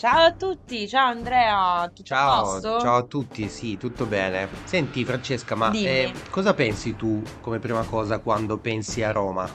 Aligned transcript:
Ciao 0.00 0.28
a 0.28 0.32
tutti, 0.32 0.88
ciao 0.88 1.08
Andrea, 1.08 1.86
tutto 1.88 2.04
Ciao, 2.04 2.58
ciao 2.58 2.96
a 2.96 3.02
tutti, 3.02 3.50
sì, 3.50 3.76
tutto 3.76 4.06
bene. 4.06 4.48
Senti 4.64 5.04
Francesca, 5.04 5.54
ma 5.54 5.70
eh, 5.72 6.10
cosa 6.30 6.54
pensi 6.54 6.96
tu 6.96 7.22
come 7.42 7.58
prima 7.58 7.82
cosa 7.82 8.18
quando 8.18 8.56
pensi 8.56 9.02
a 9.02 9.10
Roma? 9.10 9.46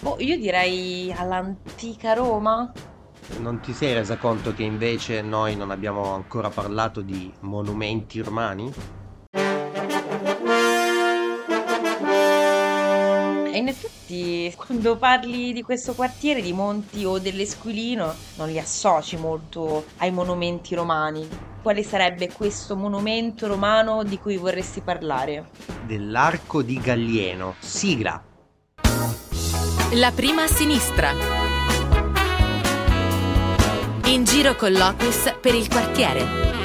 Boh, 0.00 0.16
io 0.18 0.36
direi 0.36 1.10
all'antica 1.10 2.12
Roma. 2.12 2.70
Non 3.38 3.60
ti 3.60 3.72
sei 3.72 3.94
resa 3.94 4.18
conto 4.18 4.52
che 4.52 4.62
invece 4.62 5.22
noi 5.22 5.56
non 5.56 5.70
abbiamo 5.70 6.12
ancora 6.12 6.50
parlato 6.50 7.00
di 7.00 7.32
monumenti 7.40 8.20
romani? 8.20 8.70
E 13.54 13.58
in 13.58 13.68
effetti, 13.68 14.52
quando 14.56 14.96
parli 14.96 15.52
di 15.52 15.62
questo 15.62 15.94
quartiere, 15.94 16.42
di 16.42 16.52
Monti 16.52 17.04
o 17.04 17.20
dell'Esquilino, 17.20 18.12
non 18.34 18.48
li 18.48 18.58
associ 18.58 19.16
molto 19.16 19.84
ai 19.98 20.10
monumenti 20.10 20.74
romani. 20.74 21.28
Quale 21.62 21.84
sarebbe 21.84 22.32
questo 22.32 22.74
monumento 22.74 23.46
romano 23.46 24.02
di 24.02 24.18
cui 24.18 24.38
vorresti 24.38 24.80
parlare? 24.80 25.50
Dell'Arco 25.86 26.62
di 26.62 26.80
Gallieno, 26.80 27.54
sigla. 27.60 28.20
La 29.92 30.10
prima 30.10 30.42
a 30.42 30.48
sinistra. 30.48 31.12
In 34.06 34.24
giro 34.24 34.56
con 34.56 34.72
Locus 34.72 35.32
per 35.40 35.54
il 35.54 35.68
quartiere. 35.68 36.63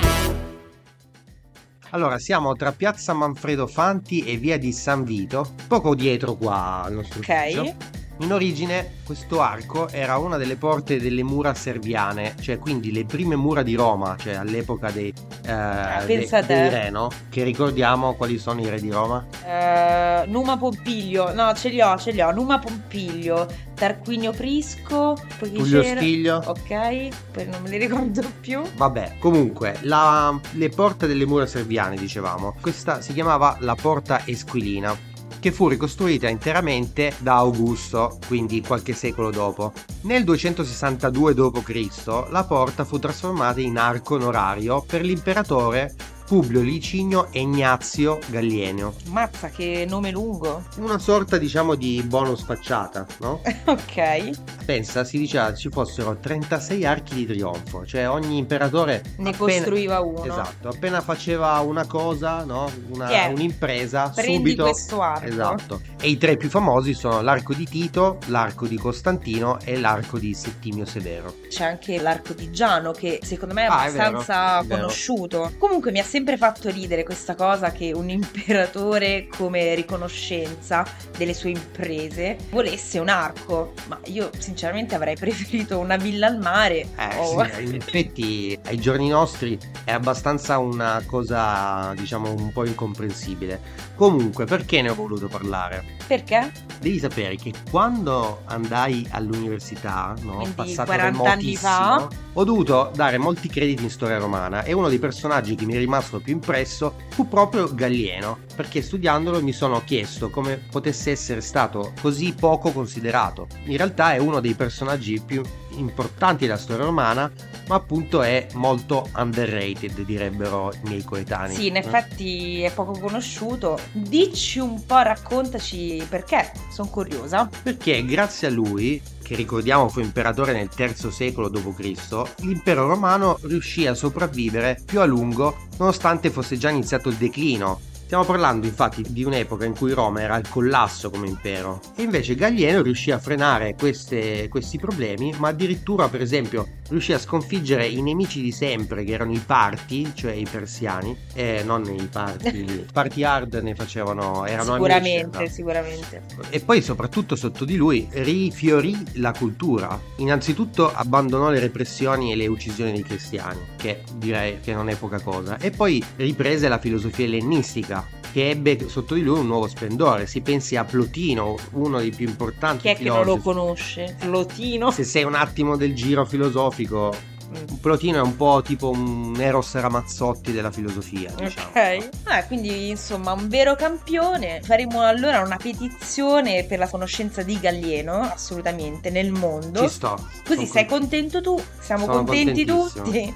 Allora, 1.92 2.20
siamo 2.20 2.54
tra 2.54 2.72
Piazza 2.72 3.14
Manfredo 3.14 3.66
Fanti 3.66 4.24
e 4.24 4.38
Via 4.38 4.60
di 4.60 4.72
San 4.72 5.04
Vito, 5.04 5.54
poco 5.68 5.96
dietro 5.96 6.36
qua 6.36 6.84
al 6.84 6.94
nostro 6.94 7.20
Ok. 7.20 7.28
ufficio. 7.28 7.99
In 8.22 8.34
origine 8.34 8.96
questo 9.06 9.40
arco 9.42 9.88
era 9.90 10.18
una 10.18 10.36
delle 10.36 10.58
porte 10.58 11.00
delle 11.00 11.24
mura 11.24 11.54
serviane, 11.54 12.36
cioè 12.42 12.60
quindi 12.60 12.92
le 12.92 13.06
prime 13.06 13.38
mura 13.38 13.64
di 13.64 13.76
Roma, 13.76 14.18
cioè 14.20 14.36
all'epoca 14.36 14.92
dei, 14.92 15.14
eh, 15.46 15.52
Ah, 15.52 16.04
dei- 16.06 16.28
re, 16.48 16.90
no? 16.90 17.10
Che 17.30 17.44
ricordiamo 17.44 18.16
quali 18.16 18.38
sono 18.38 18.60
i 18.60 18.70
re 18.70 18.80
di 18.82 18.92
Roma? 18.92 19.26
Eh, 19.46 20.26
Numa 20.28 20.58
Pompilio, 20.58 21.34
no, 21.34 21.54
ce 21.54 21.70
li 21.70 21.82
ho, 21.82 21.98
ce 21.98 22.12
li 22.12 22.20
ho. 22.22 22.30
Numa 22.32 22.60
Pompilio, 22.60 23.48
Tarquinio 23.74 24.32
Prisco, 24.32 25.18
poi 25.38 25.52
Tullio? 25.54 25.82
Stiglio? 25.82 26.44
Ok, 26.46 27.08
poi 27.32 27.46
non 27.48 27.62
me 27.62 27.70
li 27.70 27.78
ricordo 27.78 28.22
più. 28.42 28.62
Vabbè, 28.76 29.16
comunque, 29.18 29.78
la- 29.84 30.38
le 30.52 30.70
porte 30.70 31.08
delle 31.08 31.26
mura 31.26 31.46
serviane, 31.46 31.96
dicevamo, 31.96 32.56
questa 32.60 33.00
si 33.00 33.14
chiamava 33.14 33.56
la 33.62 33.76
porta 33.76 34.22
Esquilina, 34.26 34.94
che 35.40 35.52
fu 35.52 35.68
ricostruita 35.68 36.28
interamente 36.28 37.14
da 37.20 37.36
Augusto, 37.36 38.20
quindi 38.28 38.62
qualche 38.62 38.94
secolo 38.94 39.32
dopo. 39.32 39.74
Nel 40.02 40.24
262 40.24 41.34
d.C. 41.34 42.28
la 42.30 42.44
porta 42.44 42.86
fu 42.86 43.00
trasformata 43.00 43.62
in 43.62 43.78
arco 43.78 44.16
onorario 44.16 44.84
per 44.86 45.02
l'imperatore 45.02 45.96
Publio 46.30 46.62
Licinio 46.62 47.30
Ignazio 47.32 48.20
Gallienio. 48.28 48.94
Mazza, 49.08 49.50
che 49.50 49.88
nome 49.90 50.12
lungo. 50.12 50.64
Una 50.78 51.00
sorta, 51.00 51.40
diciamo, 51.40 51.74
di 51.74 52.04
bonus 52.06 52.44
facciata, 52.44 53.04
no? 53.22 53.42
ok, 53.66 54.30
Pensa, 54.64 55.04
si 55.04 55.18
diceva 55.18 55.52
ci 55.56 55.70
fossero 55.70 56.16
36 56.20 56.86
archi 56.86 57.16
di 57.16 57.26
trionfo, 57.26 57.84
cioè 57.84 58.08
ogni 58.08 58.38
imperatore 58.38 59.02
ne 59.18 59.30
appena- 59.32 59.38
costruiva 59.38 60.00
uno. 60.02 60.24
Esatto, 60.24 60.68
appena 60.68 61.02
faceva 61.02 61.58
una 61.62 61.88
cosa, 61.88 62.44
no? 62.44 62.70
Una- 62.92 63.08
Tiè, 63.08 63.32
un'impresa, 63.34 64.12
Prendi 64.14 64.36
subito... 64.36 64.64
questo 64.66 65.02
arco. 65.02 65.26
Esatto. 65.26 65.82
E 66.00 66.10
i 66.10 66.18
tre 66.20 66.38
più 66.38 66.50
famosi 66.50 66.94
sono 66.94 67.22
l'arco 67.22 67.56
di 67.56 67.66
Tito, 67.66 68.20
l'arco 68.28 68.68
di 68.68 68.78
Costantino 68.78 69.58
e 69.64 69.80
l'arco 69.80 70.20
di 70.20 70.36
Settimio 70.36 70.86
Severo. 70.86 71.34
C'è 71.50 71.64
anche 71.64 72.00
l'arco 72.00 72.34
di 72.34 72.52
Giano 72.52 72.92
che 72.92 73.20
secondo 73.24 73.56
me 73.56 73.64
è 73.64 73.68
Ah, 73.68 73.86
è 73.88 73.92
vero, 73.92 74.04
abbastanza 74.10 74.60
è 74.60 74.68
conosciuto. 74.68 75.52
Comunque 75.58 75.90
mi 75.92 75.98
ha 75.98 76.04
sempre 76.04 76.18
fatto 76.38 76.70
ridere 76.70 77.04
questa 77.04 77.36
cosa 77.36 77.72
che 77.72 77.92
un 77.94 78.10
imperatore 78.10 79.28
come 79.28 79.76
riconoscenza 79.76 80.86
delle 81.18 81.34
sue 81.34 81.52
imprese 81.52 82.38
volesse 82.50 83.00
un 83.00 83.10
arco. 83.10 83.74
Ma 83.88 84.00
io 84.06 84.30
sinceramente 84.38 84.96
avrei 84.96 85.16
preferito 85.16 85.78
una 85.80 85.98
villa 85.98 86.28
al 86.28 86.40
mare. 86.40 86.88
Eh, 86.96 87.18
o- 87.18 87.46
sì, 87.46 87.64
in 87.64 87.76
effetti 87.76 88.60
ai 88.66 88.80
giorni 88.80 89.08
nostri 89.10 89.58
è 89.84 89.92
abbastanza 89.92 90.58
una 90.58 91.04
cosa, 91.06 91.94
diciamo, 91.96 92.32
un 92.32 92.52
po' 92.52 92.66
incomprensibile. 92.66 93.88
Comunque, 93.96 94.46
perché 94.46 94.82
ne 94.82 94.90
ho 94.90 94.96
voluto 94.96 95.28
parlare? 95.28 95.84
Perché? 96.08 96.52
Devi 96.80 97.00
sapere 97.00 97.36
che 97.36 97.52
quando 97.70 98.44
andai 98.46 99.06
all'università, 99.12 100.14
no, 100.22 100.36
Quindi 100.38 100.54
passato 100.56 100.92
40 100.92 101.32
anni 101.32 101.56
fa? 101.56 102.08
ho 102.34 102.44
dovuto 102.44 102.92
dare 102.96 103.18
molti 103.18 103.50
crediti 103.50 103.84
in 103.84 103.90
storia 103.90 104.18
romana 104.18 104.64
e 104.64 104.72
uno 104.72 104.88
dei 104.88 105.00
personaggi 105.00 105.56
che 105.56 105.66
mi 105.66 105.74
è 105.74 105.78
rimasto 105.78 106.09
più 106.18 106.34
impresso 106.34 106.96
fu 107.10 107.28
proprio 107.28 107.72
Gallieno, 107.72 108.40
perché 108.56 108.82
studiandolo 108.82 109.44
mi 109.44 109.52
sono 109.52 109.84
chiesto 109.84 110.32
come 110.32 110.58
potesse 110.72 111.12
essere 111.12 111.42
stato 111.42 111.94
così 112.02 112.34
poco 112.34 112.72
considerato. 112.72 113.46
In 113.66 113.78
realtà 113.78 114.14
è 114.14 114.18
uno 114.18 114.40
dei 114.40 114.56
personaggi 114.56 115.22
più 115.24 115.44
importanti 115.76 116.48
della 116.48 116.58
storia 116.58 116.86
romana, 116.86 117.32
ma 117.70 117.76
appunto 117.76 118.24
è 118.24 118.48
molto 118.54 119.08
underrated, 119.16 120.02
direbbero 120.02 120.74
i 120.74 120.88
miei 120.88 121.04
coetanei. 121.04 121.56
Sì, 121.56 121.68
in 121.68 121.78
effetti 121.78 122.64
è 122.64 122.72
poco 122.72 122.98
conosciuto. 123.00 123.80
Dici 123.92 124.58
un 124.58 124.84
po', 124.86 125.02
raccontaci 125.02 126.04
perché. 126.10 126.52
Sono 126.72 126.90
curiosa. 126.90 127.48
Perché 127.62 128.04
grazie 128.06 128.48
a 128.48 128.52
lui, 128.52 129.00
che 129.22 129.36
ricordiamo 129.36 129.88
fu 129.88 130.00
imperatore 130.00 130.54
nel 130.54 130.70
III 130.76 131.12
secolo 131.12 131.48
d.C., 131.48 132.42
l'impero 132.42 132.88
romano 132.88 133.38
riuscì 133.44 133.86
a 133.86 133.94
sopravvivere 133.94 134.82
più 134.84 135.00
a 135.00 135.06
lungo 135.06 135.68
nonostante 135.78 136.32
fosse 136.32 136.58
già 136.58 136.72
iniziato 136.72 137.10
il 137.10 137.16
declino. 137.16 137.82
Stiamo 138.10 138.26
parlando 138.26 138.66
infatti 138.66 139.06
di 139.08 139.24
un'epoca 139.24 139.66
in 139.66 139.76
cui 139.76 139.94
Roma 139.94 140.22
era 140.22 140.34
al 140.34 140.50
collasso 140.50 141.12
come 141.12 141.28
impero 141.28 141.80
e 141.96 142.02
invece 142.02 142.34
Gallieno 142.34 142.82
riuscì 142.82 143.12
a 143.12 143.20
frenare 143.20 143.76
queste- 143.78 144.48
questi 144.48 144.80
problemi, 144.80 145.32
ma 145.38 145.50
addirittura 145.50 146.10
per 146.10 146.20
esempio 146.20 146.66
riuscì 146.90 147.14
a 147.14 147.20
sconfiggere 147.20 147.86
i 147.88 148.02
nemici 148.02 148.42
di 148.42 148.52
sempre 148.52 149.04
che 149.04 149.14
erano 149.14 149.32
i 149.32 149.44
Parti, 149.46 150.12
cioè 150.16 150.32
i 150.32 150.48
persiani, 150.50 151.16
e 151.36 151.62
non 151.64 151.84
i 151.86 152.10
Parti, 152.12 152.48
i 152.66 152.86
Parti 152.92 153.24
hard 153.24 153.54
ne 153.62 153.76
facevano, 153.76 154.44
erano 154.48 154.74
sicuramente, 154.74 155.38
amici, 155.38 155.44
no? 155.44 155.56
sicuramente. 155.56 156.24
E 156.50 156.60
poi 156.62 156.82
soprattutto 156.82 157.36
sotto 157.36 157.64
di 157.64 157.76
lui 157.76 158.08
rifiorì 158.10 158.98
la 159.20 159.34
cultura. 159.34 160.00
Innanzitutto 160.16 160.92
abbandonò 160.92 161.52
le 161.52 161.60
repressioni 161.60 162.32
e 162.32 162.36
le 162.36 162.48
uccisioni 162.48 162.92
dei 162.92 163.04
cristiani, 163.04 163.60
che 163.76 164.02
direi 164.16 164.60
che 164.62 164.74
non 164.74 164.90
è 164.90 164.96
poca 164.96 165.20
cosa, 165.22 165.60
e 165.60 165.70
poi 165.70 166.04
riprese 166.16 166.68
la 166.68 166.80
filosofia 166.80 167.26
ellenistica 167.26 167.99
che 168.32 168.50
ebbe 168.50 168.88
sotto 168.90 169.14
di 169.16 169.22
lui 169.22 169.40
un 169.40 169.48
nuovo 169.48 169.68
splendore. 169.68 170.28
Si 170.28 170.42
pensi 170.42 170.76
a 170.76 170.84
Plotino, 170.84 171.56
uno 171.72 172.00
dei 172.00 172.12
più 172.12 172.28
importanti 172.28 172.82
Chi 172.84 172.88
è 172.90 172.96
che 172.98 173.04
non 173.04 173.18
lo 173.26 173.38
filosofi. 173.38 173.44
conosce? 173.44 174.16
Flotino? 174.20 174.92
Se 174.92 175.04
sei 175.04 175.24
un 175.24 175.36
attimo 175.36 175.76
del 175.76 175.94
giro 175.96 176.26
filosofico, 176.26 177.38
Mm. 177.50 177.78
Plotino 177.82 178.20
è 178.20 178.22
un 178.22 178.36
po' 178.36 178.62
tipo 178.64 178.92
un 178.92 179.36
Eros 179.40 179.74
Ramazzotti 179.74 180.52
della 180.52 180.70
filosofia, 180.70 181.32
diciamo. 181.36 181.70
Ok, 181.70 181.76
eh, 181.78 182.10
quindi 182.46 182.90
insomma 182.90 183.32
un 183.32 183.48
vero 183.48 183.76
campione. 183.76 184.62
Faremo 184.62 185.02
allora 185.02 185.40
una 185.42 185.58
petizione 185.58 186.64
per 186.66 186.78
la 186.78 186.88
conoscenza 186.88 187.42
di 187.42 187.60
Gallieno, 187.60 188.20
assolutamente, 188.22 189.10
nel 189.10 189.32
mondo. 189.32 189.82
Ci 189.82 189.90
sto. 189.90 190.16
Così 190.46 190.68
sei 190.68 190.86
con- 190.86 191.00
contento 191.00 191.42
tu, 191.42 191.60
siamo 191.80 192.06
Sono 192.06 192.18
contenti 192.24 192.66
tutti. 192.66 193.34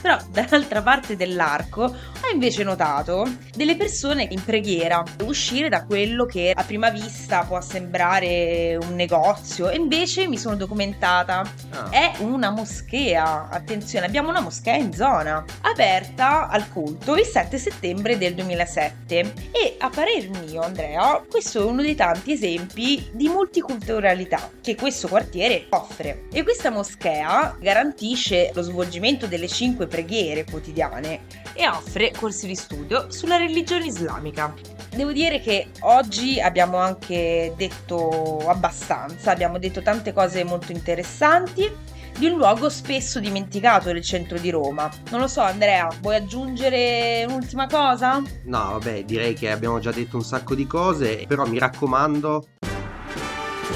Però 0.00 0.16
dall'altra 0.32 0.82
parte 0.82 1.14
dell'arco 1.14 1.94
invece 2.32 2.64
notato 2.64 3.26
delle 3.54 3.76
persone 3.76 4.26
in 4.30 4.42
preghiera 4.44 5.02
uscire 5.24 5.68
da 5.68 5.84
quello 5.84 6.24
che 6.26 6.52
a 6.54 6.64
prima 6.64 6.90
vista 6.90 7.44
può 7.44 7.60
sembrare 7.60 8.76
un 8.80 8.94
negozio 8.94 9.68
e 9.68 9.76
invece 9.76 10.26
mi 10.26 10.38
sono 10.38 10.56
documentata 10.56 11.42
Ah. 11.70 11.88
è 11.90 12.12
una 12.18 12.50
moschea. 12.50 13.48
Attenzione, 13.50 14.06
abbiamo 14.06 14.28
una 14.28 14.40
moschea 14.40 14.76
in 14.76 14.92
zona, 14.92 15.44
aperta 15.62 16.48
al 16.48 16.68
culto 16.70 17.16
il 17.16 17.24
7 17.24 17.58
settembre 17.58 18.18
del 18.18 18.34
2007. 18.34 19.32
E 19.52 19.76
a 19.78 19.88
parer 19.88 20.28
mio, 20.28 20.60
Andrea, 20.62 21.22
questo 21.28 21.60
è 21.60 21.64
uno 21.64 21.82
dei 21.82 21.94
tanti 21.94 22.32
esempi 22.32 23.10
di 23.12 23.28
multiculturalità 23.28 24.50
che 24.60 24.74
questo 24.74 25.08
quartiere 25.08 25.66
offre. 25.70 26.24
E 26.32 26.42
questa 26.42 26.70
moschea 26.70 27.56
garantisce 27.60 28.50
lo 28.54 28.62
svolgimento 28.62 29.26
delle 29.26 29.48
cinque 29.48 29.86
preghiere 29.86 30.44
quotidiane 30.44 31.20
e 31.54 31.68
offre 31.68 32.12
corsi 32.12 32.46
di 32.46 32.54
studio 32.54 33.10
sulla 33.10 33.36
religione 33.36 33.86
islamica. 33.86 34.54
Devo 34.94 35.12
dire 35.12 35.40
che 35.40 35.68
oggi 35.80 36.40
abbiamo 36.40 36.76
anche 36.78 37.54
detto 37.56 38.38
abbastanza, 38.46 39.30
abbiamo 39.30 39.58
detto 39.58 39.82
tante 39.82 40.12
cose 40.12 40.44
molto 40.44 40.72
interessanti 40.72 41.70
di 42.18 42.26
un 42.26 42.36
luogo 42.36 42.68
spesso 42.68 43.20
dimenticato 43.20 43.90
del 43.90 44.02
centro 44.02 44.38
di 44.38 44.50
Roma. 44.50 44.90
Non 45.10 45.20
lo 45.20 45.28
so, 45.28 45.40
Andrea, 45.40 45.88
vuoi 46.00 46.16
aggiungere 46.16 47.24
un'ultima 47.26 47.66
cosa? 47.66 48.22
No, 48.44 48.72
vabbè, 48.72 49.04
direi 49.04 49.34
che 49.34 49.50
abbiamo 49.50 49.78
già 49.78 49.92
detto 49.92 50.16
un 50.16 50.24
sacco 50.24 50.54
di 50.54 50.66
cose, 50.66 51.24
però 51.26 51.46
mi 51.46 51.58
raccomando, 51.58 52.46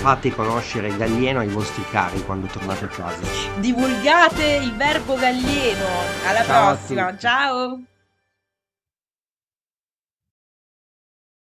fate 0.07 0.31
conoscere 0.31 0.97
Gallieno 0.97 1.41
ai 1.41 1.49
vostri 1.49 1.83
cari 1.91 2.23
quando 2.25 2.47
tornate 2.47 2.85
a 2.85 2.87
casa. 2.87 3.27
Divulgate 3.59 4.45
il 4.63 4.73
verbo 4.77 5.17
gallieno. 5.17 5.85
Alla 6.25 6.45
Ciao 6.45 6.77
prossima, 6.77 7.19
ciao! 7.19 7.81